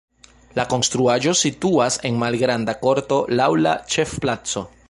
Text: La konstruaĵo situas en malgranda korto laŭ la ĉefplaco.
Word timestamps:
La 0.59 0.63
konstruaĵo 0.71 1.33
situas 1.43 1.99
en 2.11 2.19
malgranda 2.25 2.77
korto 2.87 3.23
laŭ 3.41 3.51
la 3.67 3.79
ĉefplaco. 3.97 4.71